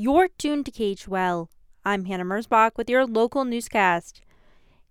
[0.00, 1.48] You're tuned to KHOL.
[1.84, 4.20] I'm Hanna Merzbach with your local newscast.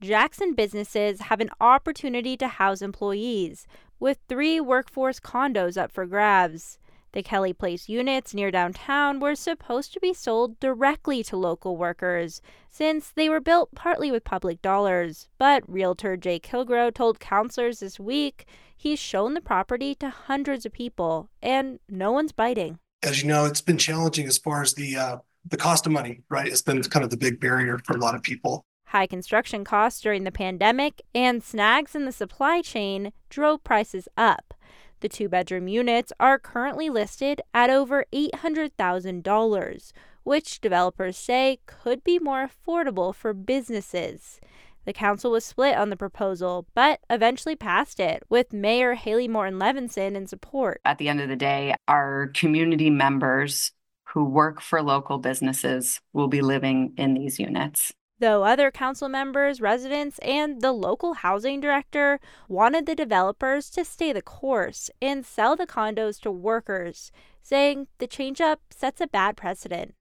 [0.00, 3.68] Jackson businesses have an opportunity to house employees,
[4.00, 6.80] with three workforce condos up for grabs.
[7.12, 12.42] The Kelly Place units near downtown were supposed to be sold directly to local workers,
[12.68, 15.28] since they were built partly with public dollars.
[15.38, 20.72] But realtor Jay Kilgro told councilors this week he's shown the property to hundreds of
[20.72, 22.80] people, and no one's biting.
[23.02, 26.22] As you know, it's been challenging as far as the uh, the cost of money,
[26.28, 26.48] right?
[26.48, 28.64] It's been kind of the big barrier for a lot of people.
[28.86, 34.54] High construction costs during the pandemic and snags in the supply chain drove prices up.
[35.00, 39.92] The two bedroom units are currently listed at over $800,000,
[40.24, 44.40] which developers say could be more affordable for businesses.
[44.84, 49.58] The council was split on the proposal, but eventually passed it, with Mayor Hailey Morton
[49.58, 50.80] Levinson in support.
[50.84, 53.72] At the end of the day, our community members
[54.04, 57.92] who work for local businesses will be living in these units.
[58.20, 64.12] Though other council members, residents, and the local housing director wanted the developers to stay
[64.12, 69.94] the course and sell the condos to workers, saying the changeup sets a bad precedent.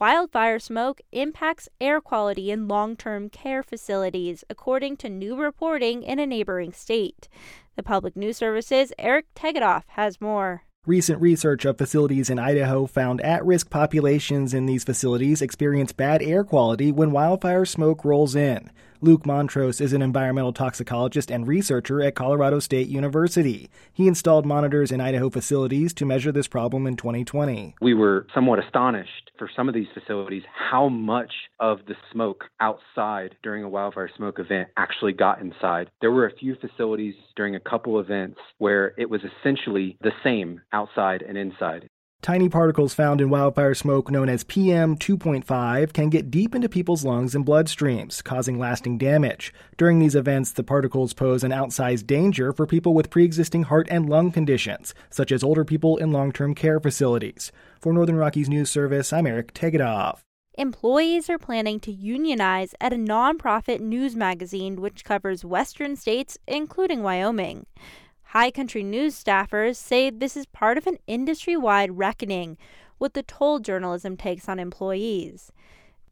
[0.00, 6.18] Wildfire smoke impacts air quality in long term care facilities, according to new reporting in
[6.18, 7.28] a neighboring state.
[7.76, 10.62] The Public News Service's Eric Tegethoff has more.
[10.86, 16.22] Recent research of facilities in Idaho found at risk populations in these facilities experience bad
[16.22, 18.70] air quality when wildfire smoke rolls in.
[19.02, 23.70] Luke Montrose is an environmental toxicologist and researcher at Colorado State University.
[23.94, 27.76] He installed monitors in Idaho facilities to measure this problem in 2020.
[27.80, 33.36] We were somewhat astonished for some of these facilities how much of the smoke outside
[33.42, 35.90] during a wildfire smoke event actually got inside.
[36.02, 40.60] There were a few facilities during a couple events where it was essentially the same
[40.74, 41.88] outside and inside.
[42.22, 47.02] Tiny particles found in wildfire smoke, known as PM 2.5, can get deep into people's
[47.02, 49.54] lungs and bloodstreams, causing lasting damage.
[49.78, 53.88] During these events, the particles pose an outsized danger for people with pre existing heart
[53.90, 57.52] and lung conditions, such as older people in long term care facilities.
[57.80, 60.18] For Northern Rockies News Service, I'm Eric Tegethoff.
[60.58, 67.02] Employees are planning to unionize at a nonprofit news magazine which covers western states, including
[67.02, 67.64] Wyoming.
[68.30, 72.58] High Country News staffers say this is part of an industry wide reckoning
[73.00, 75.50] with the toll journalism takes on employees.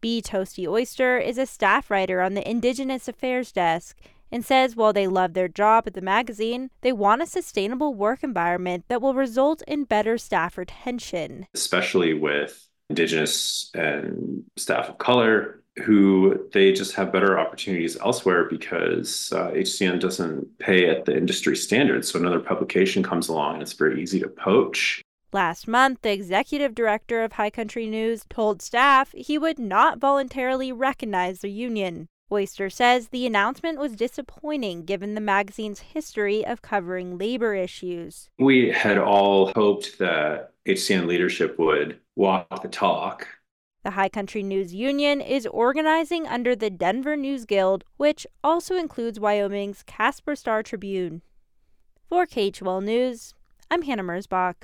[0.00, 0.20] B.
[0.20, 3.96] Toastie Oyster is a staff writer on the Indigenous Affairs desk
[4.32, 8.24] and says while they love their job at the magazine, they want a sustainable work
[8.24, 11.46] environment that will result in better staff retention.
[11.54, 19.32] Especially with Indigenous and staff of color who they just have better opportunities elsewhere because
[19.32, 22.10] uh, HCN doesn't pay at the industry standards.
[22.10, 25.02] So another publication comes along and it's very easy to poach.
[25.32, 30.72] Last month, the executive director of High Country News told staff he would not voluntarily
[30.72, 32.06] recognize the union.
[32.30, 38.28] Oyster says the announcement was disappointing given the magazine's history of covering labor issues.
[38.38, 43.26] We had all hoped that HCN leadership would walk the talk
[43.88, 49.18] the High Country News Union is organizing under the Denver News Guild, which also includes
[49.18, 51.22] Wyoming's Casper Star Tribune.
[52.06, 53.32] For KHOL News,
[53.70, 54.56] I'm Hanna Merzbach.